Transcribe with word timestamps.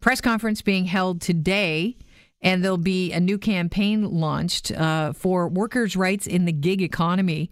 press 0.00 0.20
conference 0.20 0.62
being 0.62 0.86
held 0.86 1.20
today, 1.20 1.96
and 2.40 2.64
there'll 2.64 2.78
be 2.78 3.12
a 3.12 3.20
new 3.20 3.38
campaign 3.38 4.04
launched 4.04 4.72
uh, 4.72 5.12
for 5.12 5.48
workers' 5.48 5.96
rights 5.96 6.26
in 6.26 6.44
the 6.46 6.52
gig 6.52 6.82
economy. 6.82 7.50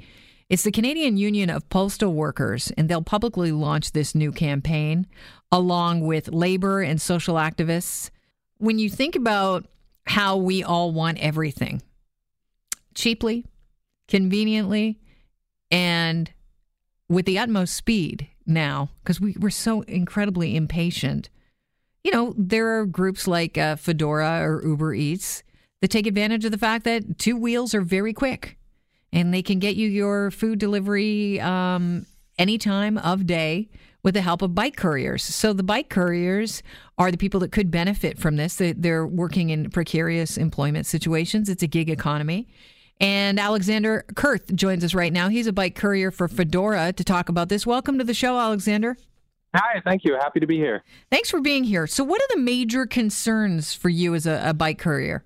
It's 0.48 0.62
the 0.62 0.72
Canadian 0.72 1.18
Union 1.18 1.50
of 1.50 1.68
Postal 1.68 2.12
Workers, 2.12 2.72
and 2.78 2.88
they'll 2.88 3.02
publicly 3.02 3.52
launch 3.52 3.92
this 3.92 4.14
new 4.14 4.32
campaign 4.32 5.06
along 5.52 6.00
with 6.00 6.28
labor 6.28 6.80
and 6.80 7.00
social 7.00 7.34
activists. 7.34 8.10
When 8.56 8.78
you 8.78 8.88
think 8.88 9.14
about 9.14 9.66
how 10.06 10.38
we 10.38 10.62
all 10.62 10.90
want 10.90 11.18
everything 11.18 11.82
cheaply, 12.94 13.44
conveniently, 14.08 14.98
and 15.70 16.32
with 17.08 17.26
the 17.26 17.38
utmost 17.38 17.74
speed 17.74 18.28
now, 18.46 18.88
because 19.02 19.20
we, 19.20 19.36
we're 19.38 19.50
so 19.50 19.82
incredibly 19.82 20.56
impatient. 20.56 21.28
You 22.04 22.12
know, 22.12 22.34
there 22.36 22.78
are 22.78 22.86
groups 22.86 23.26
like 23.26 23.58
uh, 23.58 23.76
Foodora 23.76 24.42
or 24.42 24.62
Uber 24.64 24.94
Eats 24.94 25.42
that 25.80 25.88
take 25.88 26.06
advantage 26.06 26.44
of 26.44 26.50
the 26.50 26.58
fact 26.58 26.84
that 26.84 27.18
two 27.18 27.36
wheels 27.36 27.74
are 27.74 27.80
very 27.80 28.12
quick 28.12 28.58
and 29.12 29.32
they 29.32 29.42
can 29.42 29.58
get 29.58 29.76
you 29.76 29.88
your 29.88 30.30
food 30.30 30.58
delivery 30.58 31.40
um, 31.40 32.06
any 32.38 32.58
time 32.58 32.98
of 32.98 33.26
day 33.26 33.68
with 34.02 34.14
the 34.14 34.20
help 34.20 34.42
of 34.42 34.54
bike 34.54 34.76
couriers. 34.76 35.22
So 35.22 35.52
the 35.52 35.62
bike 35.62 35.88
couriers 35.88 36.62
are 36.98 37.10
the 37.10 37.16
people 37.16 37.40
that 37.40 37.52
could 37.52 37.70
benefit 37.70 38.18
from 38.18 38.36
this. 38.36 38.60
They're 38.60 39.06
working 39.06 39.50
in 39.50 39.70
precarious 39.70 40.36
employment 40.36 40.86
situations. 40.86 41.48
It's 41.48 41.62
a 41.62 41.66
gig 41.66 41.90
economy. 41.90 42.48
And 43.00 43.38
Alexander 43.38 44.04
Kurth 44.14 44.54
joins 44.54 44.82
us 44.82 44.94
right 44.94 45.12
now. 45.12 45.28
He's 45.28 45.46
a 45.46 45.52
bike 45.52 45.76
courier 45.76 46.10
for 46.10 46.28
Foodora 46.28 46.94
to 46.96 47.04
talk 47.04 47.28
about 47.28 47.48
this. 47.48 47.66
Welcome 47.66 47.98
to 47.98 48.04
the 48.04 48.14
show, 48.14 48.38
Alexander. 48.38 48.96
Hi, 49.58 49.80
thank 49.84 50.04
you. 50.04 50.14
Happy 50.14 50.38
to 50.38 50.46
be 50.46 50.56
here. 50.56 50.84
Thanks 51.10 51.30
for 51.30 51.40
being 51.40 51.64
here. 51.64 51.88
So, 51.88 52.04
what 52.04 52.22
are 52.22 52.36
the 52.36 52.40
major 52.40 52.86
concerns 52.86 53.74
for 53.74 53.88
you 53.88 54.14
as 54.14 54.24
a, 54.24 54.40
a 54.44 54.54
bike 54.54 54.78
courier? 54.78 55.24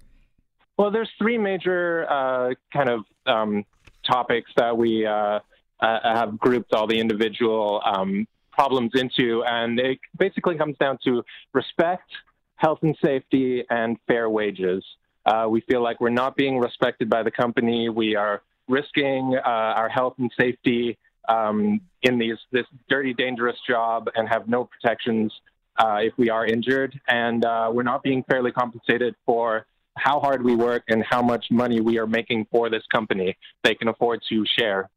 Well, 0.78 0.90
there's 0.90 1.10
three 1.18 1.36
major 1.36 2.10
uh, 2.10 2.54
kind 2.72 2.88
of 2.88 3.04
um, 3.26 3.64
topics 4.10 4.50
that 4.56 4.74
we 4.74 5.04
uh, 5.04 5.40
uh, 5.80 5.98
have 6.02 6.38
grouped 6.38 6.72
all 6.72 6.86
the 6.86 6.98
individual 6.98 7.82
um, 7.84 8.26
problems 8.52 8.92
into, 8.94 9.44
and 9.44 9.78
it 9.78 9.98
basically 10.18 10.56
comes 10.56 10.78
down 10.78 10.98
to 11.04 11.22
respect, 11.52 12.10
health 12.56 12.78
and 12.82 12.96
safety, 13.04 13.64
and 13.68 13.98
fair 14.06 14.30
wages. 14.30 14.82
Uh, 15.26 15.46
we 15.48 15.60
feel 15.60 15.82
like 15.82 16.00
we're 16.00 16.08
not 16.08 16.36
being 16.36 16.58
respected 16.58 17.10
by 17.10 17.22
the 17.22 17.30
company. 17.30 17.90
We 17.90 18.16
are 18.16 18.42
risking 18.66 19.36
uh, 19.44 19.48
our 19.48 19.90
health 19.90 20.14
and 20.18 20.30
safety 20.40 20.96
um, 21.28 21.80
in 22.02 22.18
these 22.18 22.36
this 22.50 22.66
dirty, 22.88 23.14
dangerous 23.14 23.56
job, 23.68 24.08
and 24.14 24.28
have 24.28 24.48
no 24.48 24.64
protections 24.64 25.32
uh, 25.78 25.98
if 26.00 26.12
we 26.16 26.30
are 26.30 26.46
injured. 26.46 26.98
And 27.08 27.44
uh, 27.44 27.70
we're 27.72 27.82
not 27.82 28.02
being 28.02 28.24
fairly 28.28 28.52
compensated 28.52 29.14
for 29.24 29.66
how 29.96 30.20
hard 30.20 30.42
we 30.42 30.54
work 30.54 30.84
and 30.88 31.04
how 31.08 31.22
much 31.22 31.46
money 31.50 31.80
we 31.80 31.98
are 31.98 32.06
making 32.06 32.46
for 32.50 32.70
this 32.70 32.82
company. 32.92 33.36
They 33.62 33.74
can 33.74 33.88
afford 33.88 34.20
to 34.30 34.44
share. 34.58 34.90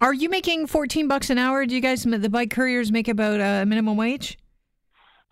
Are 0.00 0.12
you 0.12 0.28
making 0.28 0.66
14 0.66 1.06
bucks 1.06 1.30
an 1.30 1.38
hour? 1.38 1.64
Do 1.64 1.76
you 1.76 1.80
guys, 1.80 2.02
the 2.02 2.28
bike 2.28 2.50
couriers, 2.50 2.90
make 2.90 3.06
about 3.06 3.40
a 3.40 3.64
minimum 3.64 3.96
wage? 3.96 4.36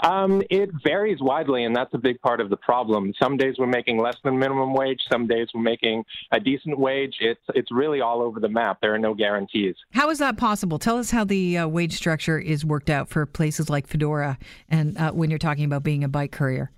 Um, 0.03 0.43
it 0.51 0.71
varies 0.85 1.19
widely, 1.21 1.65
and 1.65 1.75
that's 1.75 1.93
a 1.95 1.99
big 1.99 2.21
part 2.21 2.41
of 2.41 2.51
the 2.51 2.57
problem. 2.57 3.13
Some 3.23 3.37
days 3.37 3.57
we're 3.59 3.67
making 3.67 3.99
less 3.99 4.17
than 4.25 4.39
minimum 4.39 4.73
wage. 4.73 5.01
Some 5.11 5.27
days 5.27 5.49
we're 5.55 5.63
making 5.63 6.05
a 6.33 6.41
decent 6.41 6.79
wage. 6.79 7.15
It's 7.21 7.41
it's 7.55 7.71
really 7.71 8.01
all 8.01 8.23
over 8.23 8.41
the 8.41 8.49
map. 8.49 8.79
There 8.81 8.95
are 8.95 8.99
no 8.99 9.15
guarantees. 9.15 9.77
How 9.93 10.11
is 10.11 10.19
that 10.19 10.37
possible? 10.37 10.79
Tell 10.79 10.99
us 10.99 11.11
how 11.11 11.25
the 11.25 11.59
uh, 11.59 11.69
wage 11.69 11.95
structure 11.95 12.39
is 12.39 12.65
worked 12.65 12.91
out 12.91 13.09
for 13.09 13.27
places 13.27 13.69
like 13.69 13.89
Foodora, 13.89 14.39
and 14.69 14.97
uh, 14.97 15.13
when 15.13 15.31
you're 15.31 15.39
talking 15.39 15.65
about 15.65 15.83
being 15.83 16.05
a 16.05 16.09
bike 16.09 16.33
courier. 16.33 16.71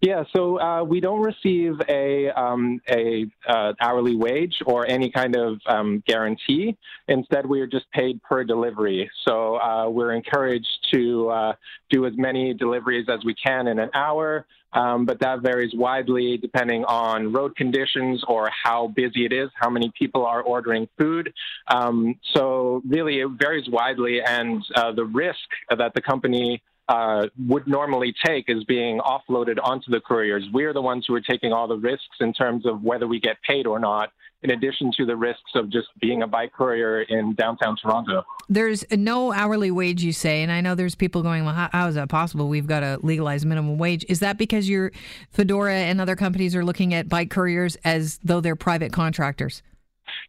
Yeah, 0.00 0.24
so 0.34 0.58
uh, 0.58 0.82
we 0.82 1.00
don't 1.00 1.20
receive 1.20 1.74
a 1.86 2.30
um, 2.30 2.80
a 2.88 3.26
uh, 3.46 3.74
hourly 3.80 4.16
wage 4.16 4.62
or 4.64 4.86
any 4.86 5.10
kind 5.10 5.36
of 5.36 5.60
um, 5.66 6.02
guarantee. 6.06 6.78
Instead, 7.08 7.44
we 7.44 7.60
are 7.60 7.66
just 7.66 7.90
paid 7.92 8.22
per 8.22 8.42
delivery. 8.42 9.10
So 9.26 9.56
uh, 9.56 9.90
we're 9.90 10.12
encouraged 10.12 10.88
to 10.92 11.28
uh, 11.28 11.52
do 11.90 12.06
as 12.06 12.14
many 12.16 12.54
deliveries 12.54 13.08
as 13.10 13.22
we 13.26 13.34
can 13.34 13.68
in 13.68 13.78
an 13.78 13.90
hour. 13.92 14.46
Um, 14.72 15.04
but 15.04 15.18
that 15.20 15.40
varies 15.40 15.72
widely 15.74 16.36
depending 16.36 16.84
on 16.84 17.32
road 17.32 17.56
conditions 17.56 18.22
or 18.28 18.48
how 18.50 18.86
busy 18.86 19.24
it 19.24 19.32
is, 19.32 19.50
how 19.54 19.68
many 19.68 19.90
people 19.98 20.24
are 20.24 20.42
ordering 20.42 20.88
food. 20.96 21.32
Um, 21.66 22.14
so 22.34 22.80
really, 22.86 23.18
it 23.20 23.28
varies 23.38 23.68
widely, 23.68 24.22
and 24.22 24.64
uh, 24.76 24.92
the 24.92 25.04
risk 25.04 25.48
that 25.76 25.92
the 25.94 26.00
company 26.00 26.62
uh, 26.90 27.28
would 27.46 27.68
normally 27.68 28.12
take 28.26 28.46
is 28.48 28.64
being 28.64 28.98
offloaded 28.98 29.58
onto 29.62 29.92
the 29.92 30.00
couriers. 30.00 30.44
We're 30.52 30.72
the 30.72 30.82
ones 30.82 31.04
who 31.06 31.14
are 31.14 31.20
taking 31.20 31.52
all 31.52 31.68
the 31.68 31.76
risks 31.76 32.16
in 32.18 32.32
terms 32.32 32.66
of 32.66 32.82
whether 32.82 33.06
we 33.06 33.20
get 33.20 33.36
paid 33.48 33.64
or 33.64 33.78
not, 33.78 34.10
in 34.42 34.50
addition 34.50 34.90
to 34.96 35.06
the 35.06 35.14
risks 35.14 35.52
of 35.54 35.70
just 35.70 35.86
being 36.00 36.22
a 36.22 36.26
bike 36.26 36.52
courier 36.52 37.02
in 37.02 37.34
downtown 37.36 37.76
Toronto. 37.80 38.24
There's 38.48 38.84
no 38.90 39.32
hourly 39.32 39.70
wage, 39.70 40.02
you 40.02 40.12
say, 40.12 40.42
and 40.42 40.50
I 40.50 40.60
know 40.60 40.74
there's 40.74 40.96
people 40.96 41.22
going, 41.22 41.44
well, 41.44 41.54
how, 41.54 41.68
how 41.72 41.86
is 41.86 41.94
that 41.94 42.08
possible? 42.08 42.48
We've 42.48 42.66
got 42.66 42.80
to 42.80 42.98
legalize 43.02 43.46
minimum 43.46 43.78
wage. 43.78 44.04
Is 44.08 44.18
that 44.18 44.36
because 44.36 44.68
your 44.68 44.90
Foodora 45.32 45.70
and 45.72 46.00
other 46.00 46.16
companies 46.16 46.56
are 46.56 46.64
looking 46.64 46.92
at 46.92 47.08
bike 47.08 47.30
couriers 47.30 47.76
as 47.84 48.18
though 48.24 48.40
they're 48.40 48.56
private 48.56 48.92
contractors? 48.92 49.62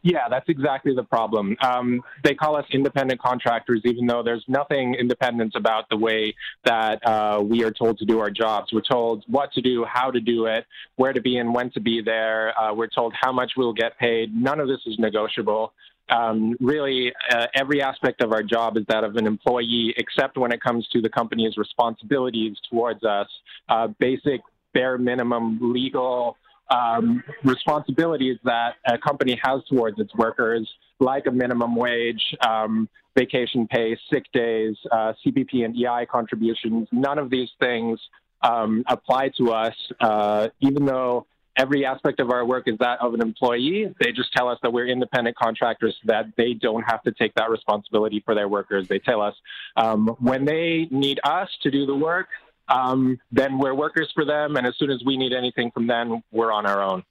Yeah, 0.02 0.28
that's 0.28 0.48
exactly 0.48 0.94
the 0.94 1.04
problem. 1.04 1.56
Um, 1.60 2.02
they 2.24 2.34
call 2.34 2.56
us 2.56 2.64
independent 2.72 3.20
contractors, 3.20 3.82
even 3.84 4.06
though 4.06 4.22
there's 4.24 4.44
nothing 4.48 4.94
independent 4.94 5.54
about 5.54 5.88
the 5.90 5.96
way 5.96 6.34
that 6.64 7.06
uh, 7.06 7.40
we 7.40 7.62
are 7.62 7.70
told 7.70 7.98
to 7.98 8.04
do 8.04 8.18
our 8.18 8.30
jobs. 8.30 8.72
We're 8.72 8.80
told 8.80 9.24
what 9.28 9.52
to 9.52 9.60
do, 9.60 9.84
how 9.84 10.10
to 10.10 10.20
do 10.20 10.46
it, 10.46 10.66
where 10.96 11.12
to 11.12 11.20
be, 11.20 11.38
and 11.38 11.54
when 11.54 11.70
to 11.70 11.80
be 11.80 12.02
there. 12.02 12.58
Uh, 12.58 12.74
we're 12.74 12.88
told 12.88 13.14
how 13.18 13.30
much 13.30 13.52
we'll 13.56 13.72
get 13.72 13.96
paid. 13.96 14.34
None 14.34 14.58
of 14.58 14.66
this 14.66 14.80
is 14.86 14.98
negotiable. 14.98 15.72
Um, 16.10 16.56
really, 16.60 17.12
uh, 17.30 17.46
every 17.54 17.80
aspect 17.80 18.22
of 18.22 18.32
our 18.32 18.42
job 18.42 18.76
is 18.76 18.84
that 18.88 19.04
of 19.04 19.14
an 19.14 19.26
employee, 19.26 19.94
except 19.96 20.36
when 20.36 20.50
it 20.50 20.60
comes 20.60 20.86
to 20.88 21.00
the 21.00 21.08
company's 21.08 21.56
responsibilities 21.56 22.56
towards 22.68 23.04
us. 23.04 23.28
Uh, 23.68 23.86
basic, 24.00 24.40
bare 24.74 24.98
minimum 24.98 25.58
legal 25.72 26.36
um, 26.70 27.22
responsibilities 27.44 28.38
that 28.44 28.76
a 28.86 28.98
company 28.98 29.38
has 29.42 29.62
towards 29.70 29.98
its 29.98 30.14
workers, 30.14 30.68
like 31.00 31.26
a 31.26 31.30
minimum 31.30 31.76
wage, 31.76 32.22
um, 32.46 32.88
vacation 33.16 33.66
pay, 33.66 33.96
sick 34.10 34.24
days, 34.32 34.76
uh, 34.90 35.12
CPP 35.24 35.64
and 35.64 35.76
EI 35.76 36.06
contributions. 36.06 36.88
None 36.92 37.18
of 37.18 37.30
these 37.30 37.50
things 37.60 38.00
um, 38.42 38.84
apply 38.86 39.30
to 39.38 39.52
us, 39.52 39.74
uh, 40.00 40.48
even 40.60 40.86
though 40.86 41.26
every 41.56 41.84
aspect 41.84 42.20
of 42.20 42.30
our 42.30 42.44
work 42.44 42.66
is 42.66 42.78
that 42.78 42.98
of 43.00 43.14
an 43.14 43.20
employee. 43.20 43.94
They 44.00 44.12
just 44.12 44.32
tell 44.32 44.48
us 44.48 44.58
that 44.62 44.72
we're 44.72 44.86
independent 44.86 45.36
contractors 45.36 45.94
so 46.02 46.06
that 46.06 46.26
they 46.36 46.54
don't 46.54 46.82
have 46.82 47.02
to 47.02 47.12
take 47.12 47.34
that 47.34 47.50
responsibility 47.50 48.22
for 48.24 48.34
their 48.34 48.48
workers. 48.48 48.88
They 48.88 48.98
tell 48.98 49.20
us 49.20 49.34
um, 49.76 50.16
when 50.18 50.44
they 50.44 50.88
need 50.90 51.20
us 51.24 51.48
to 51.62 51.70
do 51.70 51.86
the 51.86 51.94
work, 51.94 52.28
um, 52.72 53.18
then 53.30 53.58
we're 53.58 53.74
workers 53.74 54.10
for 54.14 54.24
them. 54.24 54.56
And 54.56 54.66
as 54.66 54.74
soon 54.78 54.90
as 54.90 55.02
we 55.04 55.16
need 55.16 55.32
anything 55.32 55.70
from 55.70 55.86
them, 55.86 56.22
we're 56.32 56.52
on 56.52 56.66
our 56.66 56.82
own. 56.82 57.04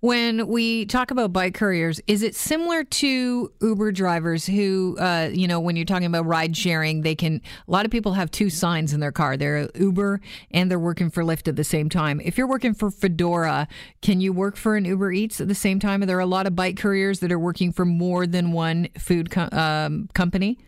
When 0.00 0.46
we 0.46 0.86
talk 0.86 1.10
about 1.10 1.32
bike 1.32 1.54
couriers, 1.54 2.00
is 2.06 2.22
it 2.22 2.36
similar 2.36 2.84
to 2.84 3.52
Uber 3.60 3.90
drivers 3.90 4.46
who, 4.46 4.96
uh, 5.00 5.30
you 5.32 5.48
know, 5.48 5.58
when 5.58 5.74
you're 5.74 5.84
talking 5.84 6.06
about 6.06 6.24
ride 6.24 6.56
sharing, 6.56 7.02
they 7.02 7.16
can, 7.16 7.42
a 7.66 7.70
lot 7.70 7.84
of 7.84 7.90
people 7.90 8.12
have 8.12 8.30
two 8.30 8.48
signs 8.48 8.92
in 8.92 9.00
their 9.00 9.10
car. 9.10 9.36
They're 9.36 9.68
Uber 9.74 10.20
and 10.52 10.70
they're 10.70 10.78
working 10.78 11.10
for 11.10 11.24
Lyft 11.24 11.48
at 11.48 11.56
the 11.56 11.64
same 11.64 11.88
time. 11.88 12.20
If 12.20 12.38
you're 12.38 12.46
working 12.46 12.74
for 12.74 12.90
Foodora, 12.90 13.66
can 14.00 14.20
you 14.20 14.32
work 14.32 14.56
for 14.56 14.76
an 14.76 14.84
Uber 14.84 15.10
Eats 15.10 15.40
at 15.40 15.48
the 15.48 15.54
same 15.56 15.80
time? 15.80 16.04
Are 16.04 16.06
there 16.06 16.20
a 16.20 16.26
lot 16.26 16.46
of 16.46 16.54
bike 16.54 16.76
couriers 16.76 17.18
that 17.18 17.32
are 17.32 17.38
working 17.38 17.72
for 17.72 17.84
more 17.84 18.24
than 18.24 18.52
one 18.52 18.90
food 18.96 19.30
co- 19.30 19.48
um, 19.50 20.08
company? 20.14 20.58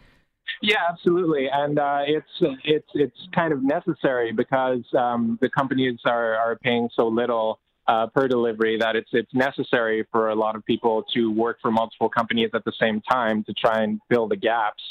Yeah, 0.62 0.76
absolutely, 0.90 1.48
and 1.50 1.78
uh, 1.78 2.00
it's 2.06 2.58
it's 2.64 2.88
it's 2.94 3.16
kind 3.34 3.52
of 3.52 3.62
necessary 3.62 4.30
because 4.30 4.84
um, 4.98 5.38
the 5.40 5.48
companies 5.48 5.98
are 6.04 6.34
are 6.34 6.56
paying 6.56 6.90
so 6.94 7.08
little 7.08 7.60
uh, 7.88 8.08
per 8.08 8.28
delivery 8.28 8.76
that 8.78 8.94
it's 8.94 9.08
it's 9.12 9.32
necessary 9.32 10.06
for 10.12 10.28
a 10.28 10.34
lot 10.34 10.56
of 10.56 10.64
people 10.66 11.02
to 11.14 11.32
work 11.32 11.58
for 11.62 11.70
multiple 11.70 12.10
companies 12.10 12.50
at 12.52 12.64
the 12.64 12.72
same 12.78 13.00
time 13.10 13.42
to 13.44 13.54
try 13.54 13.82
and 13.82 14.00
fill 14.10 14.28
the 14.28 14.36
gaps. 14.36 14.82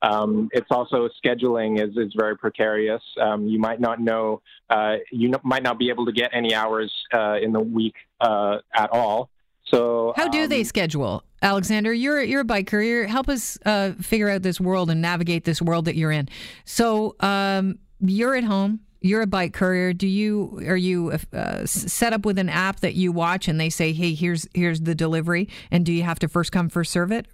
Um, 0.00 0.48
it's 0.52 0.68
also 0.70 1.08
scheduling 1.24 1.82
is, 1.82 1.96
is 1.96 2.12
very 2.16 2.36
precarious. 2.36 3.02
Um, 3.20 3.48
you 3.48 3.58
might 3.58 3.80
not 3.80 4.00
know, 4.00 4.42
uh, 4.70 4.96
you 5.10 5.32
might 5.42 5.62
not 5.62 5.78
be 5.78 5.90
able 5.90 6.06
to 6.06 6.12
get 6.12 6.30
any 6.32 6.54
hours 6.54 6.92
uh, 7.12 7.36
in 7.42 7.52
the 7.52 7.60
week 7.60 7.94
uh, 8.20 8.58
at 8.74 8.90
all. 8.92 9.28
So, 9.70 10.12
how 10.16 10.28
do 10.28 10.44
um, 10.44 10.48
they 10.48 10.64
schedule? 10.64 11.22
Alexander, 11.42 11.92
you're 11.92 12.22
you're 12.22 12.40
a 12.40 12.44
bike 12.44 12.66
courier. 12.66 13.06
Help 13.06 13.28
us 13.28 13.58
uh, 13.64 13.92
figure 14.00 14.28
out 14.28 14.42
this 14.42 14.60
world 14.60 14.90
and 14.90 15.00
navigate 15.00 15.44
this 15.44 15.62
world 15.62 15.84
that 15.84 15.94
you're 15.94 16.10
in. 16.10 16.28
So 16.64 17.16
um, 17.20 17.78
you're 18.00 18.34
at 18.34 18.44
home. 18.44 18.80
You're 19.00 19.22
a 19.22 19.26
bike 19.26 19.52
courier. 19.52 19.92
Do 19.92 20.08
you 20.08 20.60
are 20.66 20.76
you 20.76 21.12
uh, 21.32 21.66
set 21.66 22.12
up 22.12 22.24
with 22.24 22.38
an 22.38 22.48
app 22.48 22.80
that 22.80 22.94
you 22.94 23.12
watch 23.12 23.46
and 23.46 23.60
they 23.60 23.70
say, 23.70 23.92
"Hey, 23.92 24.14
here's 24.14 24.48
here's 24.54 24.80
the 24.80 24.94
delivery," 24.94 25.48
and 25.70 25.86
do 25.86 25.92
you 25.92 26.02
have 26.02 26.18
to 26.20 26.28
first 26.28 26.50
come 26.50 26.68
first 26.68 26.90
serve 26.90 27.12
it? 27.12 27.26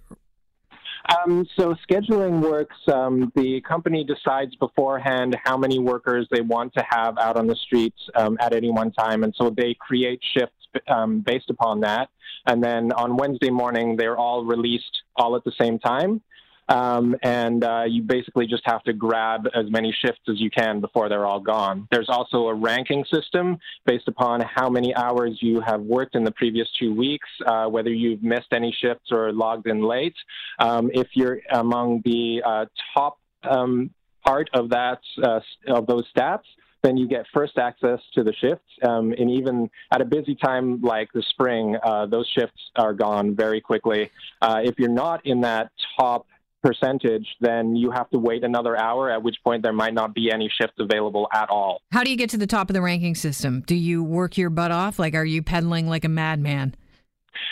Um, 1.23 1.45
so 1.57 1.75
scheduling 1.89 2.41
works. 2.41 2.75
Um, 2.91 3.31
the 3.35 3.61
company 3.61 4.03
decides 4.03 4.55
beforehand 4.55 5.37
how 5.43 5.57
many 5.57 5.79
workers 5.79 6.27
they 6.31 6.41
want 6.41 6.73
to 6.75 6.83
have 6.89 7.17
out 7.17 7.37
on 7.37 7.47
the 7.47 7.55
streets 7.55 7.97
um, 8.15 8.37
at 8.39 8.53
any 8.53 8.71
one 8.71 8.91
time, 8.91 9.23
and 9.23 9.33
so 9.37 9.49
they 9.49 9.75
create 9.79 10.19
shifts 10.35 10.54
um, 10.87 11.21
based 11.21 11.49
upon 11.49 11.81
that. 11.81 12.09
And 12.45 12.63
then 12.63 12.91
on 12.91 13.17
Wednesday 13.17 13.49
morning, 13.49 13.95
they're 13.95 14.17
all 14.17 14.43
released 14.43 15.03
all 15.15 15.35
at 15.35 15.43
the 15.43 15.53
same 15.59 15.79
time. 15.79 16.21
Um, 16.67 17.15
and 17.21 17.63
uh, 17.63 17.83
you 17.87 18.01
basically 18.01 18.47
just 18.47 18.63
have 18.65 18.81
to 18.83 18.93
grab 18.93 19.47
as 19.53 19.69
many 19.69 19.95
shifts 20.03 20.21
as 20.27 20.39
you 20.39 20.49
can 20.49 20.81
before 20.81 21.09
they're 21.09 21.25
all 21.25 21.39
gone. 21.39 21.87
There's 21.91 22.09
also 22.09 22.47
a 22.47 22.53
ranking 22.55 23.05
system 23.13 23.59
based 23.85 24.07
upon 24.07 24.41
how 24.41 24.69
many 24.69 24.95
hours 24.95 25.37
you 25.41 25.61
have 25.61 25.81
worked 25.81 26.15
in 26.15 26.23
the 26.23 26.31
previous 26.31 26.67
two 26.79 26.93
weeks, 26.93 27.27
uh, 27.45 27.67
whether 27.67 27.91
you've 27.91 28.23
missed 28.23 28.51
any 28.51 28.75
shifts 28.81 29.11
or 29.11 29.31
logged 29.31 29.67
in 29.67 29.83
late. 29.83 30.15
Um, 30.57 30.89
if 30.93 31.07
you're 31.13 31.39
among 31.51 32.01
the 32.03 32.41
uh, 32.43 32.65
top 32.95 33.19
um, 33.43 33.91
part 34.25 34.49
of 34.53 34.69
that 34.69 34.99
uh, 35.21 35.39
of 35.67 35.85
those 35.85 36.05
stats, 36.17 36.45
then 36.85 36.97
you 36.97 37.07
get 37.07 37.25
first 37.33 37.57
access 37.57 37.99
to 38.13 38.23
the 38.23 38.33
shifts. 38.33 38.69
Um, 38.87 39.11
and 39.17 39.31
even 39.31 39.69
at 39.91 40.01
a 40.01 40.05
busy 40.05 40.35
time 40.35 40.81
like 40.81 41.11
the 41.13 41.23
spring, 41.29 41.75
uh, 41.83 42.05
those 42.05 42.27
shifts 42.37 42.61
are 42.75 42.93
gone 42.93 43.35
very 43.35 43.59
quickly. 43.59 44.11
Uh, 44.41 44.61
if 44.63 44.77
you're 44.77 44.89
not 44.89 45.25
in 45.25 45.41
that 45.41 45.71
top 45.99 46.27
percentage, 46.61 47.27
then 47.41 47.75
you 47.75 47.91
have 47.91 48.09
to 48.11 48.19
wait 48.19 48.43
another 48.43 48.77
hour, 48.77 49.09
at 49.09 49.21
which 49.21 49.35
point 49.43 49.63
there 49.63 49.73
might 49.73 49.93
not 49.93 50.13
be 50.13 50.31
any 50.31 50.49
shifts 50.49 50.75
available 50.79 51.27
at 51.33 51.49
all. 51.49 51.81
How 51.91 52.03
do 52.03 52.11
you 52.11 52.17
get 52.17 52.29
to 52.31 52.37
the 52.37 52.47
top 52.47 52.69
of 52.69 52.73
the 52.73 52.81
ranking 52.81 53.15
system? 53.15 53.63
Do 53.65 53.75
you 53.75 54.03
work 54.03 54.37
your 54.37 54.49
butt 54.49 54.71
off? 54.71 54.99
Like, 54.99 55.15
are 55.15 55.25
you 55.25 55.41
pedaling 55.41 55.87
like 55.87 56.05
a 56.05 56.09
madman? 56.09 56.75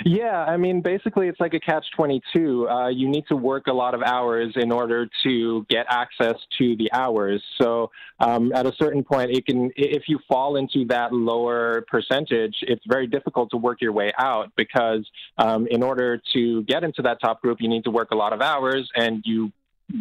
Yeah, 0.05 0.43
I 0.43 0.57
mean, 0.57 0.81
basically, 0.81 1.27
it's 1.27 1.39
like 1.39 1.53
a 1.53 1.59
catch 1.59 1.85
22. 1.95 2.69
Uh, 2.69 2.87
you 2.89 3.07
need 3.07 3.25
to 3.27 3.35
work 3.35 3.67
a 3.67 3.73
lot 3.73 3.93
of 3.93 4.01
hours 4.01 4.53
in 4.55 4.71
order 4.71 5.07
to 5.23 5.65
get 5.69 5.85
access 5.89 6.35
to 6.57 6.75
the 6.77 6.91
hours. 6.91 7.43
So, 7.61 7.91
um, 8.19 8.51
at 8.53 8.65
a 8.65 8.73
certain 8.77 9.03
point, 9.03 9.31
it 9.31 9.45
can, 9.45 9.71
if 9.75 10.03
you 10.07 10.19
fall 10.27 10.55
into 10.55 10.85
that 10.85 11.13
lower 11.13 11.85
percentage, 11.89 12.55
it's 12.61 12.83
very 12.87 13.07
difficult 13.07 13.51
to 13.51 13.57
work 13.57 13.81
your 13.81 13.91
way 13.91 14.11
out 14.17 14.51
because 14.55 15.07
um, 15.37 15.67
in 15.67 15.83
order 15.83 16.21
to 16.33 16.63
get 16.63 16.83
into 16.83 17.01
that 17.03 17.19
top 17.21 17.41
group, 17.41 17.59
you 17.61 17.69
need 17.69 17.83
to 17.83 17.91
work 17.91 18.11
a 18.11 18.15
lot 18.15 18.33
of 18.33 18.41
hours 18.41 18.89
and 18.95 19.21
you 19.25 19.51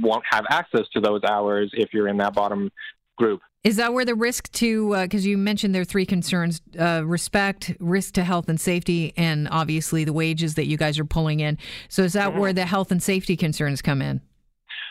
won't 0.00 0.24
have 0.30 0.44
access 0.48 0.88
to 0.92 1.00
those 1.00 1.22
hours 1.24 1.70
if 1.74 1.92
you're 1.92 2.08
in 2.08 2.18
that 2.18 2.34
bottom 2.34 2.70
group. 3.16 3.40
Is 3.64 3.76
that 3.76 3.92
where 3.94 4.04
the 4.04 4.16
risk 4.16 4.50
to, 4.52 4.96
because 5.02 5.24
uh, 5.24 5.28
you 5.28 5.38
mentioned 5.38 5.72
there 5.72 5.82
are 5.82 5.84
three 5.84 6.06
concerns 6.06 6.60
uh, 6.78 7.02
respect, 7.04 7.72
risk 7.78 8.14
to 8.14 8.24
health 8.24 8.48
and 8.48 8.60
safety, 8.60 9.12
and 9.16 9.48
obviously 9.50 10.02
the 10.02 10.12
wages 10.12 10.56
that 10.56 10.66
you 10.66 10.76
guys 10.76 10.98
are 10.98 11.04
pulling 11.04 11.38
in. 11.38 11.58
So 11.88 12.02
is 12.02 12.14
that 12.14 12.30
mm-hmm. 12.30 12.40
where 12.40 12.52
the 12.52 12.66
health 12.66 12.90
and 12.90 13.00
safety 13.00 13.36
concerns 13.36 13.80
come 13.80 14.02
in? 14.02 14.20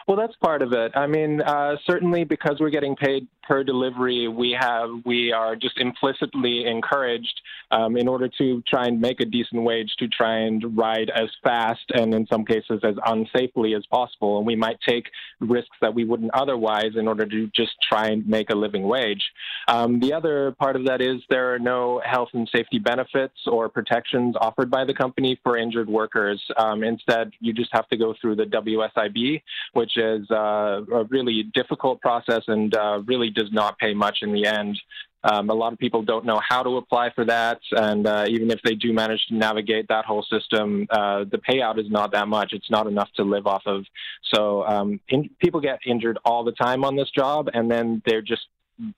Well, 0.08 0.18
that's 0.18 0.36
part 0.38 0.62
of 0.62 0.74
it. 0.74 0.92
I 0.96 1.08
mean, 1.08 1.42
uh, 1.42 1.76
certainly 1.86 2.24
because 2.24 2.58
we're 2.60 2.70
getting 2.70 2.96
paid 2.96 3.28
per 3.44 3.64
delivery, 3.64 4.28
we 4.28 4.56
have 4.58 4.90
we 5.06 5.32
are 5.32 5.56
just 5.56 5.78
implicitly 5.78 6.66
encouraged 6.66 7.42
um, 7.72 7.98
in 7.98 8.08
order 8.08 8.30
to 8.38 8.62
try 8.68 8.86
and 8.86 9.00
make 9.02 9.20
a 9.20 9.26
decent 9.26 9.64
wage 9.64 9.90
to 10.00 10.08
try 10.08 10.40
and 10.40 10.78
ride 10.78 11.10
as 11.14 11.30
fast 11.44 11.84
and 11.94 12.14
in 12.14 12.26
some 12.28 12.46
cases 12.46 12.80
as 12.84 12.96
unsafely 12.96 13.76
as 13.76 13.86
possible. 13.88 14.38
And 14.38 14.48
we 14.48 14.56
might 14.56 14.78
take 14.88 15.06
risks 15.40 15.76
that 15.82 15.94
we 15.94 16.06
wouldn't 16.06 16.32
otherwise 16.34 16.96
in 16.96 17.08
order 17.08 17.26
to 17.26 17.48
just 17.56 17.74
try 17.82 18.08
and 18.08 18.28
make 18.28 18.50
a 18.50 18.56
living 18.56 18.84
wage. 18.84 19.24
Um, 19.68 20.00
the 20.00 20.14
other 20.14 20.52
part 20.60 20.76
of 20.76 20.86
that 20.86 21.02
is 21.02 21.22
there 21.30 21.54
are 21.54 21.60
no 21.60 22.02
health 22.06 22.30
and 22.34 22.50
safety 22.54 22.80
benefits 22.80 23.36
or 23.48 23.70
protections 23.70 24.36
offered 24.40 24.70
by 24.70 24.86
the 24.86 24.94
company 24.94 25.40
for 25.44 25.58
injured 25.58 25.90
workers. 25.90 26.42
Um, 26.58 26.84
instead, 26.84 27.32
you 27.40 27.54
just 27.54 27.70
have 27.74 27.88
to 27.90 27.98
go 27.98 28.14
through 28.20 28.36
the 28.36 28.46
WSIB, 28.46 29.42
which 29.74 29.91
is 29.96 30.30
uh, 30.32 30.82
a 30.94 31.04
really 31.06 31.44
difficult 31.54 32.02
process 32.02 32.44
and 32.48 32.76
uh, 32.76 33.02
really 33.06 33.30
does 33.30 33.52
not 33.52 33.78
pay 33.78 33.94
much 33.94 34.20
in 34.22 34.34
the 34.34 34.46
end. 34.46 34.80
Um, 35.24 35.50
a 35.52 35.54
lot 35.54 35.72
of 35.72 35.78
people 35.78 36.02
don't 36.02 36.26
know 36.26 36.42
how 36.48 36.64
to 36.64 36.78
apply 36.78 37.12
for 37.14 37.24
that, 37.26 37.60
and 37.72 38.08
uh, 38.08 38.26
even 38.28 38.50
if 38.50 38.60
they 38.64 38.74
do 38.74 38.92
manage 38.92 39.24
to 39.28 39.36
navigate 39.36 39.88
that 39.90 40.04
whole 40.04 40.24
system, 40.24 40.88
uh, 40.90 41.26
the 41.26 41.38
payout 41.38 41.80
is 41.80 41.92
not 41.92 42.12
that 42.14 42.28
much. 42.28 42.54
It's 42.54 42.72
not 42.72 42.88
enough 42.88 43.10
to 43.18 43.24
live 43.24 43.46
off 43.46 43.62
of. 43.68 43.86
So 44.34 44.66
um, 44.66 45.00
in, 45.10 45.30
people 45.40 45.62
get 45.62 45.80
injured 45.86 46.18
all 46.26 46.44
the 46.44 46.54
time 46.54 46.84
on 46.84 46.96
this 46.96 47.12
job, 47.12 47.50
and 47.54 47.70
then 47.70 48.02
they're 48.08 48.24
just 48.24 48.48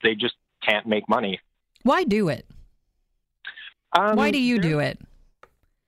they 0.02 0.14
just 0.14 0.34
can't 0.66 0.86
make 0.86 1.06
money. 1.10 1.40
Why 1.82 2.04
do 2.04 2.30
it? 2.30 2.46
Um, 3.92 4.16
Why 4.16 4.30
do 4.30 4.38
you 4.38 4.58
do 4.58 4.78
it? 4.78 4.98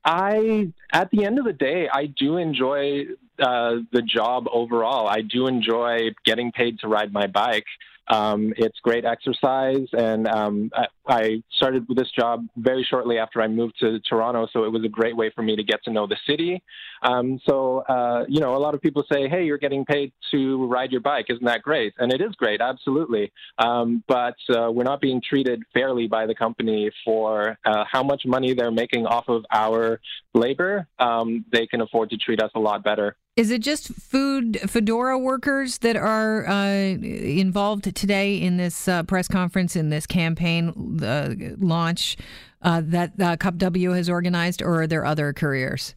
I, 0.05 0.73
at 0.93 1.11
the 1.11 1.25
end 1.25 1.38
of 1.38 1.44
the 1.44 1.52
day, 1.52 1.88
I 1.93 2.06
do 2.06 2.37
enjoy 2.37 3.06
uh, 3.38 3.77
the 3.93 4.03
job 4.03 4.47
overall. 4.53 5.09
I 5.09 5.23
do 5.23 5.47
enjoy 5.47 6.11
getting 6.25 6.53
paid 6.53 6.81
to 6.81 6.88
ride 6.88 7.12
my 7.12 7.27
bike. 7.27 7.67
Um, 8.09 8.53
it's 8.56 8.79
great 8.81 9.05
exercise, 9.05 9.88
and 9.93 10.29
um, 10.29 10.71
I, 10.75 10.87
I, 11.09 11.43
started 11.56 11.87
this 11.88 12.09
job 12.17 12.47
very 12.56 12.87
shortly 12.88 13.19
after 13.19 13.43
I 13.43 13.49
moved 13.49 13.81
to 13.81 13.99
Toronto, 14.00 14.47
so 14.53 14.62
it 14.62 14.71
was 14.71 14.85
a 14.85 14.88
great 14.88 15.17
way 15.17 15.33
for 15.35 15.43
me 15.43 15.56
to 15.56 15.65
get 15.65 15.83
to 15.85 15.91
know 15.91 16.06
the 16.06 16.17
city. 16.25 16.62
Um, 17.03 17.41
so, 17.49 17.79
uh, 17.88 18.25
you 18.29 18.41
know, 18.41 18.55
a 18.55 18.59
lot 18.59 18.75
of 18.75 18.81
people 18.81 19.05
say, 19.11 19.29
"Hey, 19.29 19.44
you're 19.44 19.59
getting 19.59 19.85
paid 19.85 20.12
to 20.31 20.67
ride 20.67 20.93
your 20.93 21.00
bike, 21.00 21.27
isn't 21.31 21.44
that 21.44 21.62
great?" 21.62 21.94
And 21.99 22.12
it 22.12 22.21
is 22.21 22.33
great, 22.37 22.61
absolutely. 22.61 23.33
Um, 23.59 24.05
but 24.06 24.37
uh, 24.50 24.71
we're 24.71 24.85
not 24.85 25.00
being 25.00 25.21
treated 25.21 25.65
fairly 25.75 26.06
by 26.06 26.27
the 26.27 26.35
company 26.35 26.93
for 27.05 27.59
uh, 27.65 27.85
how 27.91 28.05
much 28.05 28.23
money 28.25 28.55
they're 28.55 28.71
making 28.71 29.06
off 29.06 29.29
of 29.29 29.44
our 29.50 30.00
labor. 30.33 30.87
Um, 31.00 31.44
they 31.50 31.67
can 31.67 31.81
afford 31.81 32.11
to 32.11 32.17
treat 32.17 32.41
us 32.41 32.53
a 32.55 32.61
lot 32.61 32.85
better. 32.85 33.17
Is 33.37 33.50
it 33.50 33.61
just 33.61 33.88
food 33.88 34.55
Foodora 34.62 35.21
workers 35.21 35.77
that 35.79 35.94
are 35.94 36.49
uh, 36.49 36.65
involved 36.65 37.94
today 37.94 38.41
in 38.41 38.56
this 38.56 38.88
uh, 38.88 39.03
press 39.03 39.29
conference, 39.29 39.77
in 39.77 39.91
this 39.91 40.06
campaign 40.06 40.99
uh, 41.03 41.35
launch 41.59 42.17
uh, 42.62 42.81
that 42.87 43.12
uh, 43.21 43.37
CUPW 43.37 43.94
has 43.94 44.09
organized, 44.09 44.62
or 44.62 44.83
are 44.83 44.87
there 44.87 45.05
other 45.05 45.35
careers? 45.35 45.94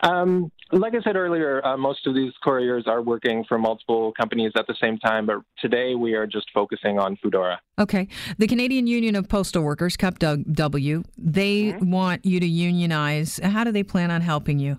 Um, 0.00 0.50
like 0.72 0.94
I 0.94 1.02
said 1.02 1.14
earlier, 1.14 1.64
uh, 1.64 1.76
most 1.76 2.08
of 2.08 2.14
these 2.16 2.32
couriers 2.42 2.84
are 2.88 3.02
working 3.02 3.44
for 3.48 3.56
multiple 3.56 4.12
companies 4.20 4.50
at 4.56 4.66
the 4.66 4.74
same 4.82 4.98
time, 4.98 5.26
but 5.26 5.36
today 5.60 5.94
we 5.94 6.14
are 6.14 6.26
just 6.26 6.46
focusing 6.52 6.98
on 6.98 7.16
Foodora. 7.24 7.58
Okay. 7.78 8.08
The 8.36 8.48
Canadian 8.48 8.88
Union 8.88 9.14
of 9.14 9.28
Postal 9.28 9.62
Workers, 9.62 9.96
CUPW, 9.96 11.04
they 11.16 11.62
mm-hmm. 11.62 11.90
want 11.90 12.24
you 12.24 12.40
to 12.40 12.46
unionize. 12.46 13.38
How 13.42 13.62
do 13.62 13.70
they 13.70 13.84
plan 13.84 14.10
on 14.10 14.22
helping 14.22 14.58
you? 14.58 14.78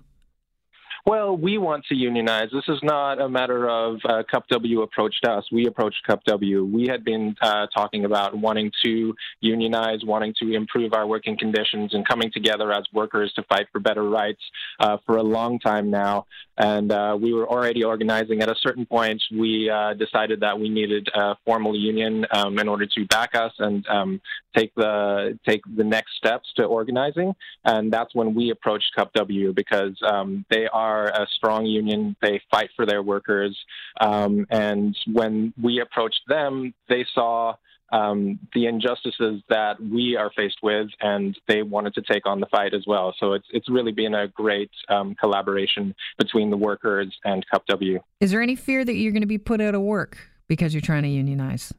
Well, 1.06 1.34
we 1.36 1.56
want 1.56 1.86
to 1.86 1.94
unionize. 1.94 2.48
This 2.52 2.68
is 2.68 2.78
not 2.82 3.20
a 3.20 3.28
matter 3.28 3.68
of 3.68 4.00
uh, 4.04 4.22
CUPW 4.32 4.82
approached 4.82 5.24
us. 5.24 5.44
We 5.50 5.66
approached 5.66 6.02
CUPW. 6.06 6.70
We 6.70 6.88
had 6.88 7.04
been 7.04 7.34
uh, 7.40 7.68
talking 7.74 8.04
about 8.04 8.36
wanting 8.36 8.70
to 8.84 9.14
unionize, 9.40 10.04
wanting 10.04 10.34
to 10.40 10.52
improve 10.52 10.92
our 10.92 11.06
working 11.06 11.38
conditions, 11.38 11.94
and 11.94 12.06
coming 12.06 12.30
together 12.32 12.70
as 12.72 12.84
workers 12.92 13.32
to 13.36 13.42
fight 13.44 13.66
for 13.72 13.80
better 13.80 14.08
rights 14.08 14.42
uh, 14.78 14.98
for 15.06 15.16
a 15.16 15.22
long 15.22 15.58
time 15.58 15.90
now. 15.90 16.26
And 16.58 16.92
uh, 16.92 17.16
we 17.18 17.32
were 17.32 17.48
already 17.48 17.82
organizing. 17.82 18.42
At 18.42 18.50
a 18.50 18.56
certain 18.60 18.84
point, 18.84 19.22
we 19.32 19.70
uh, 19.70 19.94
decided 19.94 20.40
that 20.40 20.60
we 20.60 20.68
needed 20.68 21.08
a 21.14 21.36
formal 21.46 21.74
union 21.74 22.26
um, 22.32 22.58
in 22.58 22.68
order 22.68 22.84
to 22.84 23.06
back 23.06 23.34
us 23.34 23.52
and 23.58 23.86
um, 23.88 24.20
take 24.54 24.74
the 24.74 25.38
take 25.48 25.62
the 25.76 25.84
next 25.84 26.16
steps 26.18 26.52
to 26.56 26.64
organizing. 26.64 27.34
And 27.64 27.90
that's 27.90 28.14
when 28.14 28.34
we 28.34 28.50
approached 28.50 28.92
CUPW 28.98 29.54
because 29.54 29.96
um, 30.06 30.44
they 30.50 30.66
are 30.66 30.89
are 30.90 31.06
a 31.08 31.26
strong 31.36 31.66
union. 31.66 32.16
They 32.20 32.40
fight 32.50 32.70
for 32.76 32.84
their 32.86 33.02
workers. 33.02 33.56
Um, 34.00 34.46
and 34.50 34.96
when 35.12 35.52
we 35.60 35.80
approached 35.80 36.22
them, 36.28 36.74
they 36.88 37.06
saw 37.14 37.54
um, 37.92 38.38
the 38.54 38.66
injustices 38.66 39.42
that 39.48 39.80
we 39.80 40.16
are 40.16 40.30
faced 40.36 40.58
with, 40.62 40.88
and 41.00 41.36
they 41.48 41.62
wanted 41.62 41.94
to 41.94 42.02
take 42.02 42.26
on 42.26 42.40
the 42.40 42.46
fight 42.46 42.72
as 42.72 42.84
well. 42.86 43.14
So 43.18 43.32
it's 43.32 43.46
it's 43.50 43.68
really 43.68 43.92
been 43.92 44.14
a 44.14 44.28
great 44.28 44.70
um, 44.88 45.14
collaboration 45.16 45.94
between 46.18 46.50
the 46.50 46.56
workers 46.56 47.12
and 47.24 47.44
CUPW. 47.52 47.98
Is 48.20 48.30
there 48.30 48.42
any 48.42 48.56
fear 48.56 48.84
that 48.84 48.94
you're 48.94 49.12
going 49.12 49.22
to 49.22 49.26
be 49.26 49.38
put 49.38 49.60
out 49.60 49.74
of 49.74 49.82
work 49.82 50.18
because 50.46 50.72
you're 50.72 50.80
trying 50.80 51.02
to 51.02 51.08
unionize? 51.08 51.72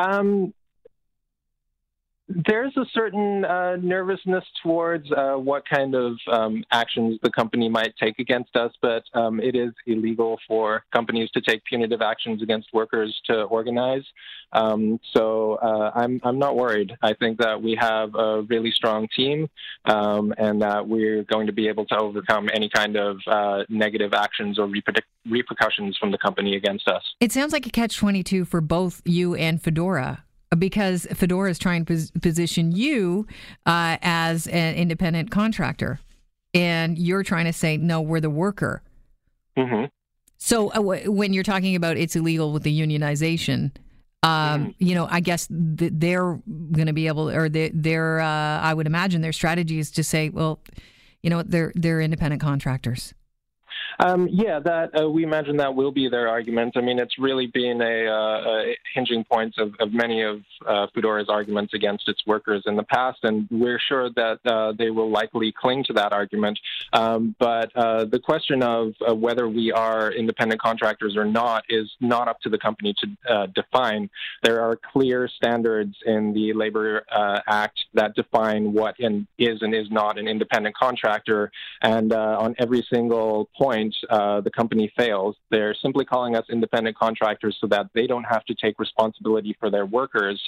Um, 0.00 0.54
there's 2.46 2.76
a 2.76 2.84
certain 2.92 3.44
uh, 3.44 3.76
nervousness 3.76 4.44
towards 4.62 5.10
uh, 5.10 5.32
what 5.34 5.64
kind 5.68 5.94
of 5.96 6.16
um, 6.30 6.62
actions 6.70 7.18
the 7.22 7.30
company 7.30 7.68
might 7.68 7.92
take 8.00 8.18
against 8.20 8.54
us, 8.54 8.70
but 8.80 9.02
um, 9.14 9.40
it 9.40 9.56
is 9.56 9.72
illegal 9.86 10.38
for 10.46 10.84
companies 10.92 11.28
to 11.32 11.40
take 11.40 11.64
punitive 11.64 12.00
actions 12.00 12.40
against 12.40 12.68
workers 12.72 13.20
to 13.26 13.42
organize. 13.42 14.04
Um, 14.52 15.00
so 15.14 15.54
uh, 15.56 15.90
I'm 15.94 16.20
I'm 16.22 16.38
not 16.38 16.56
worried. 16.56 16.92
I 17.02 17.14
think 17.14 17.38
that 17.38 17.60
we 17.60 17.76
have 17.80 18.14
a 18.14 18.42
really 18.42 18.70
strong 18.70 19.08
team, 19.16 19.48
um, 19.86 20.32
and 20.38 20.62
that 20.62 20.86
we're 20.86 21.24
going 21.24 21.48
to 21.48 21.52
be 21.52 21.66
able 21.66 21.86
to 21.86 21.98
overcome 21.98 22.48
any 22.54 22.70
kind 22.72 22.96
of 22.96 23.18
uh, 23.26 23.64
negative 23.68 24.14
actions 24.14 24.58
or 24.58 24.68
reper- 24.68 25.02
repercussions 25.28 25.98
from 25.98 26.12
the 26.12 26.18
company 26.18 26.54
against 26.56 26.86
us. 26.88 27.02
It 27.20 27.32
sounds 27.32 27.52
like 27.52 27.66
a 27.66 27.70
catch 27.70 27.96
twenty 27.96 28.22
two 28.22 28.44
for 28.44 28.60
both 28.60 29.02
you 29.04 29.34
and 29.34 29.60
Foodora 29.60 30.22
because 30.56 31.06
Foodora 31.10 31.50
is 31.50 31.58
trying 31.58 31.84
to 31.86 32.08
position 32.20 32.72
you 32.72 33.26
uh, 33.66 33.98
as 34.00 34.46
an 34.46 34.76
independent 34.76 35.30
contractor, 35.30 36.00
and 36.54 36.98
you're 36.98 37.22
trying 37.22 37.44
to 37.44 37.52
say, 37.52 37.76
no, 37.76 38.00
we're 38.00 38.20
the 38.20 38.30
worker. 38.30 38.82
Mm-hmm. 39.56 39.86
So 40.38 40.68
uh, 40.68 40.74
w- 40.74 41.10
when 41.10 41.32
you're 41.32 41.44
talking 41.44 41.74
about 41.74 41.96
it's 41.96 42.16
illegal 42.16 42.52
with 42.52 42.62
the 42.62 42.80
unionization, 42.80 43.72
um, 44.22 44.68
mm. 44.68 44.74
you 44.78 44.94
know, 44.94 45.06
I 45.10 45.20
guess 45.20 45.48
th- 45.48 45.92
they're 45.94 46.40
going 46.72 46.86
to 46.86 46.92
be 46.92 47.08
able, 47.08 47.28
or 47.28 47.48
they, 47.48 47.70
they're, 47.74 48.20
uh, 48.20 48.60
I 48.60 48.72
would 48.72 48.86
imagine 48.86 49.20
their 49.20 49.32
strategy 49.32 49.78
is 49.78 49.90
to 49.92 50.04
say, 50.04 50.28
well, 50.28 50.60
you 51.22 51.30
know, 51.30 51.42
they're 51.42 51.72
they're 51.74 52.00
independent 52.00 52.40
contractors. 52.40 53.12
Um, 54.00 54.28
yeah, 54.30 54.60
that 54.60 55.00
uh, 55.00 55.10
we 55.10 55.24
imagine 55.24 55.56
that 55.56 55.74
will 55.74 55.90
be 55.90 56.08
their 56.08 56.28
argument. 56.28 56.76
I 56.76 56.80
mean, 56.80 57.00
it's 57.00 57.18
really 57.18 57.48
been 57.48 57.82
a, 57.82 58.06
uh, 58.06 58.48
a 58.48 58.76
hinging 58.94 59.24
point 59.24 59.54
of, 59.58 59.74
of 59.80 59.92
many 59.92 60.22
of 60.22 60.42
uh, 60.66 60.86
Foodora's 60.94 61.28
arguments 61.28 61.74
against 61.74 62.08
its 62.08 62.24
workers 62.24 62.62
in 62.66 62.76
the 62.76 62.84
past, 62.84 63.18
and 63.24 63.48
we're 63.50 63.80
sure 63.80 64.08
that 64.10 64.38
uh, 64.46 64.72
they 64.78 64.90
will 64.90 65.10
likely 65.10 65.52
cling 65.52 65.82
to 65.84 65.92
that 65.94 66.12
argument. 66.12 66.60
Um, 66.92 67.34
but 67.40 67.74
uh, 67.74 68.04
the 68.04 68.20
question 68.20 68.62
of 68.62 68.92
uh, 69.08 69.14
whether 69.14 69.48
we 69.48 69.72
are 69.72 70.12
independent 70.12 70.60
contractors 70.60 71.16
or 71.16 71.24
not 71.24 71.64
is 71.68 71.90
not 72.00 72.28
up 72.28 72.40
to 72.42 72.48
the 72.48 72.58
company 72.58 72.94
to 73.00 73.48
define. 73.54 74.08
There 74.44 74.60
are 74.60 74.76
clear 74.92 75.28
standards 75.28 75.96
in 76.06 76.32
the 76.32 76.52
Labor 76.52 77.04
Act 77.48 77.80
that 77.94 78.14
define 78.14 78.72
what 78.72 78.98
and 79.00 79.26
is 79.38 79.60
and 79.62 79.74
is 79.74 79.90
not 79.90 80.18
an 80.18 80.28
independent 80.28 80.76
contractor, 80.76 81.50
and 81.82 82.12
on 82.12 82.54
every 82.58 82.86
single 82.92 83.48
point 83.56 83.87
uh, 84.10 84.40
the 84.40 84.50
company 84.50 84.92
fails. 84.96 85.36
They're 85.50 85.74
simply 85.74 86.04
calling 86.04 86.36
us 86.36 86.44
independent 86.50 86.96
contractors 86.96 87.56
so 87.60 87.66
that 87.68 87.86
they 87.94 88.06
don't 88.06 88.24
have 88.24 88.44
to 88.46 88.54
take 88.54 88.78
responsibility 88.78 89.56
for 89.58 89.70
their 89.70 89.86
workers, 89.86 90.40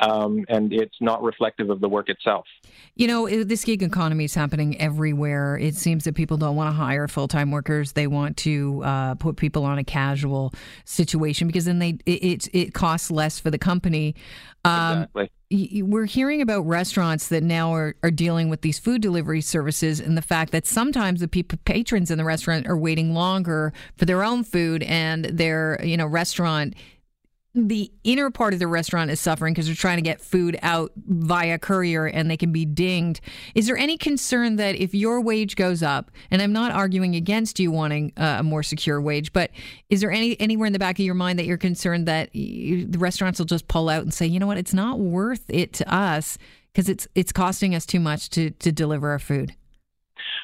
um, 0.00 0.44
and 0.48 0.72
it's 0.72 0.96
not 1.00 1.22
reflective 1.22 1.70
of 1.70 1.80
the 1.80 1.88
work 1.88 2.08
itself. 2.08 2.46
You 2.94 3.08
know, 3.08 3.44
this 3.44 3.64
gig 3.64 3.82
economy 3.82 4.24
is 4.24 4.34
happening 4.34 4.80
everywhere. 4.80 5.56
It 5.56 5.74
seems 5.74 6.04
that 6.04 6.14
people 6.14 6.36
don't 6.36 6.56
want 6.56 6.68
to 6.68 6.76
hire 6.76 7.08
full 7.08 7.28
time 7.28 7.50
workers; 7.50 7.92
they 7.92 8.06
want 8.06 8.36
to 8.38 8.82
uh, 8.84 9.14
put 9.14 9.36
people 9.36 9.64
on 9.64 9.78
a 9.78 9.84
casual 9.84 10.52
situation 10.84 11.46
because 11.46 11.64
then 11.64 11.78
they 11.78 11.98
it, 12.06 12.24
it, 12.24 12.54
it 12.54 12.74
costs 12.74 13.10
less 13.10 13.38
for 13.38 13.50
the 13.50 13.58
company. 13.58 14.14
Um, 14.64 15.02
exactly 15.02 15.30
we're 15.50 16.06
hearing 16.06 16.42
about 16.42 16.66
restaurants 16.66 17.28
that 17.28 17.42
now 17.42 17.72
are, 17.72 17.94
are 18.02 18.10
dealing 18.10 18.48
with 18.48 18.62
these 18.62 18.80
food 18.80 19.00
delivery 19.00 19.40
services 19.40 20.00
and 20.00 20.16
the 20.16 20.22
fact 20.22 20.50
that 20.50 20.66
sometimes 20.66 21.20
the 21.20 21.28
people 21.28 21.58
patrons 21.64 22.10
in 22.10 22.18
the 22.18 22.24
restaurant 22.24 22.66
are 22.66 22.76
waiting 22.76 23.14
longer 23.14 23.72
for 23.96 24.06
their 24.06 24.24
own 24.24 24.42
food 24.42 24.82
and 24.82 25.26
their 25.26 25.78
you 25.84 25.96
know 25.96 26.06
restaurant 26.06 26.74
the 27.56 27.90
inner 28.04 28.30
part 28.30 28.52
of 28.52 28.60
the 28.60 28.66
restaurant 28.66 29.10
is 29.10 29.18
suffering 29.18 29.54
because 29.54 29.64
they're 29.64 29.74
trying 29.74 29.96
to 29.96 30.02
get 30.02 30.20
food 30.20 30.58
out 30.62 30.92
via 30.96 31.58
courier 31.58 32.04
and 32.04 32.30
they 32.30 32.36
can 32.36 32.52
be 32.52 32.66
dinged. 32.66 33.22
Is 33.54 33.66
there 33.66 33.78
any 33.78 33.96
concern 33.96 34.56
that 34.56 34.76
if 34.76 34.94
your 34.94 35.22
wage 35.22 35.56
goes 35.56 35.82
up, 35.82 36.10
and 36.30 36.42
I'm 36.42 36.52
not 36.52 36.72
arguing 36.72 37.14
against 37.14 37.58
you 37.58 37.70
wanting 37.70 38.12
uh, 38.18 38.36
a 38.40 38.42
more 38.42 38.62
secure 38.62 39.00
wage, 39.00 39.32
but 39.32 39.50
is 39.88 40.02
there 40.02 40.10
any 40.10 40.38
anywhere 40.38 40.66
in 40.66 40.74
the 40.74 40.78
back 40.78 40.98
of 40.98 41.04
your 41.04 41.14
mind 41.14 41.38
that 41.38 41.46
you're 41.46 41.56
concerned 41.56 42.06
that 42.06 42.34
you, 42.36 42.86
the 42.86 42.98
restaurants 42.98 43.38
will 43.38 43.46
just 43.46 43.68
pull 43.68 43.88
out 43.88 44.02
and 44.02 44.12
say, 44.12 44.26
you 44.26 44.38
know 44.38 44.46
what, 44.46 44.58
it's 44.58 44.74
not 44.74 44.98
worth 44.98 45.44
it 45.48 45.72
to 45.74 45.92
us 45.94 46.36
because 46.72 46.90
it's 46.90 47.08
it's 47.14 47.32
costing 47.32 47.74
us 47.74 47.86
too 47.86 48.00
much 48.00 48.28
to 48.30 48.50
to 48.50 48.70
deliver 48.70 49.10
our 49.10 49.18
food? 49.18 49.54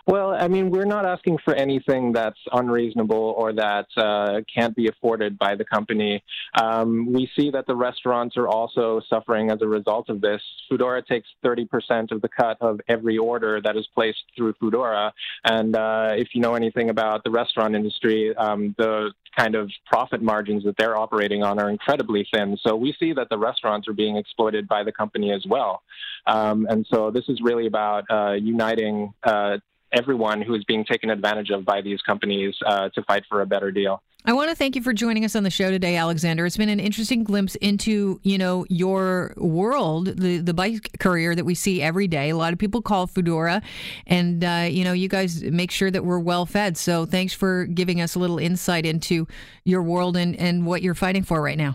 Well, 0.06 0.30
I 0.30 0.48
mean, 0.48 0.70
we're 0.70 0.84
not 0.84 1.06
asking 1.06 1.38
for 1.44 1.54
anything 1.54 2.12
that's 2.12 2.38
unreasonable 2.52 3.34
or 3.36 3.52
that 3.52 3.86
uh, 3.96 4.40
can't 4.52 4.74
be 4.74 4.88
afforded 4.88 5.38
by 5.38 5.54
the 5.54 5.64
company. 5.64 6.22
Um, 6.60 7.12
we 7.12 7.30
see 7.36 7.50
that 7.50 7.66
the 7.66 7.76
restaurants 7.76 8.36
are 8.36 8.48
also 8.48 9.00
suffering 9.08 9.50
as 9.50 9.62
a 9.62 9.66
result 9.66 10.08
of 10.08 10.20
this. 10.20 10.42
Foodora 10.70 11.06
takes 11.06 11.28
30% 11.44 12.10
of 12.10 12.20
the 12.20 12.28
cut 12.28 12.56
of 12.60 12.80
every 12.88 13.18
order 13.18 13.60
that 13.60 13.76
is 13.76 13.86
placed 13.94 14.24
through 14.36 14.54
Foodora. 14.54 15.12
And 15.44 15.76
uh, 15.76 16.12
if 16.16 16.28
you 16.34 16.40
know 16.40 16.54
anything 16.54 16.90
about 16.90 17.24
the 17.24 17.30
restaurant 17.30 17.74
industry, 17.74 18.34
um, 18.36 18.74
the 18.78 19.12
kind 19.36 19.54
of 19.54 19.70
profit 19.86 20.22
margins 20.22 20.64
that 20.64 20.76
they're 20.76 20.96
operating 20.96 21.42
on 21.42 21.58
are 21.58 21.70
incredibly 21.70 22.26
thin. 22.32 22.56
So 22.62 22.76
we 22.76 22.94
see 22.98 23.12
that 23.14 23.28
the 23.30 23.38
restaurants 23.38 23.88
are 23.88 23.92
being 23.94 24.16
exploited 24.16 24.68
by 24.68 24.84
the 24.84 24.92
company 24.92 25.32
as 25.32 25.44
well. 25.48 25.82
Um, 26.26 26.66
and 26.68 26.86
so 26.92 27.10
this 27.10 27.24
is 27.28 27.40
really 27.42 27.66
about 27.66 28.04
uh, 28.10 28.32
uniting 28.32 29.14
uh, 29.24 29.58
everyone 29.92 30.42
who 30.42 30.54
is 30.54 30.64
being 30.64 30.84
taken 30.84 31.10
advantage 31.10 31.50
of 31.50 31.64
by 31.64 31.80
these 31.80 32.00
companies 32.02 32.54
uh, 32.66 32.88
to 32.90 33.02
fight 33.02 33.24
for 33.28 33.40
a 33.42 33.46
better 33.46 33.70
deal. 33.70 34.02
I 34.24 34.34
want 34.34 34.50
to 34.50 34.54
thank 34.56 34.76
you 34.76 34.82
for 34.82 34.92
joining 34.92 35.24
us 35.24 35.34
on 35.34 35.42
the 35.42 35.50
show 35.50 35.72
today, 35.72 35.96
Alexander. 35.96 36.46
It's 36.46 36.56
been 36.56 36.68
an 36.68 36.78
interesting 36.78 37.24
glimpse 37.24 37.56
into, 37.56 38.20
you 38.22 38.38
know, 38.38 38.64
your 38.68 39.34
world, 39.36 40.16
the 40.16 40.38
the 40.38 40.54
bike 40.54 40.90
courier 41.00 41.34
that 41.34 41.44
we 41.44 41.56
see 41.56 41.82
every 41.82 42.06
day. 42.06 42.30
A 42.30 42.36
lot 42.36 42.52
of 42.52 42.58
people 42.60 42.82
call 42.82 43.08
Foodora, 43.08 43.62
and 44.06 44.44
uh, 44.44 44.68
you 44.70 44.84
know, 44.84 44.92
you 44.92 45.08
guys 45.08 45.42
make 45.42 45.72
sure 45.72 45.90
that 45.90 46.04
we're 46.04 46.20
well 46.20 46.46
fed. 46.46 46.76
So, 46.76 47.04
thanks 47.04 47.34
for 47.34 47.66
giving 47.66 48.00
us 48.00 48.14
a 48.14 48.20
little 48.20 48.38
insight 48.38 48.86
into 48.86 49.26
your 49.64 49.82
world 49.82 50.16
and 50.16 50.36
and 50.36 50.66
what 50.66 50.82
you're 50.82 50.94
fighting 50.94 51.24
for 51.24 51.42
right 51.42 51.58
now. 51.58 51.74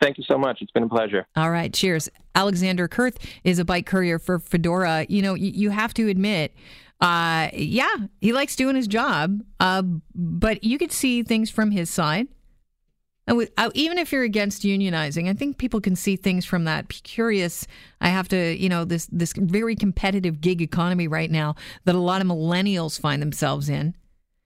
Thank 0.00 0.18
you 0.18 0.24
so 0.28 0.36
much. 0.36 0.58
It's 0.60 0.72
been 0.72 0.82
a 0.82 0.88
pleasure. 0.88 1.26
All 1.36 1.50
right, 1.50 1.72
cheers. 1.72 2.08
Alexander 2.34 2.88
Kurth 2.88 3.16
is 3.44 3.58
a 3.58 3.64
bike 3.64 3.86
courier 3.86 4.18
for 4.18 4.38
Foodora. 4.38 5.06
You 5.08 5.22
know, 5.22 5.34
you, 5.34 5.70
have 5.70 5.94
to 5.94 6.08
admit 6.08 6.52
uh, 7.00 7.50
yeah, 7.52 7.94
he 8.20 8.32
likes 8.32 8.56
doing 8.56 8.76
his 8.76 8.86
job, 8.86 9.40
uh, 9.60 9.82
but 10.14 10.64
you 10.64 10.78
could 10.78 10.92
see 10.92 11.22
things 11.22 11.50
from 11.50 11.70
his 11.70 11.90
side. 11.90 12.28
Uh, 13.26 13.70
even 13.74 13.96
if 13.96 14.12
you're 14.12 14.22
against 14.22 14.62
unionizing, 14.62 15.28
I 15.28 15.32
think 15.32 15.56
people 15.56 15.80
can 15.80 15.96
see 15.96 16.16
things 16.16 16.44
from 16.44 16.64
that. 16.64 16.88
Curious, 16.88 17.66
I 18.00 18.08
have 18.08 18.28
to, 18.28 18.54
you 18.54 18.68
know, 18.68 18.84
this 18.84 19.06
this 19.10 19.32
very 19.34 19.76
competitive 19.76 20.40
gig 20.40 20.60
economy 20.60 21.08
right 21.08 21.30
now 21.30 21.56
that 21.84 21.94
a 21.94 21.98
lot 21.98 22.20
of 22.20 22.26
millennials 22.26 23.00
find 23.00 23.22
themselves 23.22 23.68
in. 23.68 23.94